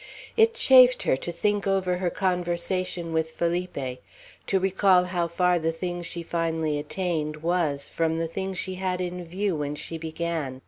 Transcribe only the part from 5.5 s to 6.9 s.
the thing she finally